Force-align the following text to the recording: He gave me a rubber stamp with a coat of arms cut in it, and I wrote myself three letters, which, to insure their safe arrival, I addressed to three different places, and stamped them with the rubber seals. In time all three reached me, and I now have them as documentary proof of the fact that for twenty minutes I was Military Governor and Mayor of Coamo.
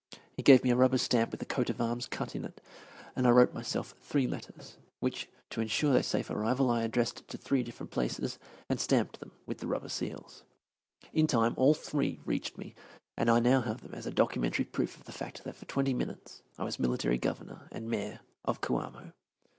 He 0.35 0.41
gave 0.41 0.63
me 0.63 0.71
a 0.71 0.75
rubber 0.75 0.97
stamp 0.97 1.29
with 1.29 1.43
a 1.43 1.45
coat 1.45 1.69
of 1.69 1.79
arms 1.79 2.07
cut 2.07 2.35
in 2.35 2.43
it, 2.43 2.59
and 3.15 3.27
I 3.27 3.29
wrote 3.29 3.53
myself 3.53 3.93
three 4.01 4.25
letters, 4.25 4.77
which, 4.99 5.29
to 5.51 5.61
insure 5.61 5.93
their 5.93 6.01
safe 6.01 6.31
arrival, 6.31 6.71
I 6.71 6.81
addressed 6.81 7.27
to 7.27 7.37
three 7.37 7.61
different 7.61 7.91
places, 7.91 8.39
and 8.67 8.79
stamped 8.79 9.19
them 9.19 9.31
with 9.45 9.59
the 9.59 9.67
rubber 9.67 9.89
seals. 9.89 10.43
In 11.13 11.27
time 11.27 11.53
all 11.55 11.75
three 11.75 12.19
reached 12.25 12.57
me, 12.57 12.73
and 13.15 13.29
I 13.29 13.39
now 13.39 13.61
have 13.61 13.81
them 13.81 13.93
as 13.93 14.05
documentary 14.07 14.65
proof 14.65 14.97
of 14.97 15.03
the 15.03 15.11
fact 15.11 15.43
that 15.43 15.55
for 15.55 15.65
twenty 15.65 15.93
minutes 15.93 16.41
I 16.57 16.63
was 16.63 16.79
Military 16.79 17.19
Governor 17.19 17.69
and 17.71 17.87
Mayor 17.87 18.21
of 18.43 18.59
Coamo. 18.59 19.13